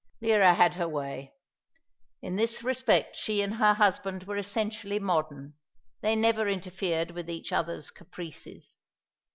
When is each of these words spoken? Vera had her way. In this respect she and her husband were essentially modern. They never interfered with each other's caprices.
Vera 0.19 0.55
had 0.55 0.73
her 0.73 0.87
way. 0.89 1.31
In 2.23 2.35
this 2.35 2.63
respect 2.63 3.15
she 3.15 3.43
and 3.43 3.53
her 3.53 3.75
husband 3.75 4.23
were 4.23 4.35
essentially 4.39 4.97
modern. 4.97 5.53
They 6.01 6.15
never 6.15 6.47
interfered 6.47 7.11
with 7.11 7.29
each 7.29 7.51
other's 7.51 7.91
caprices. 7.91 8.79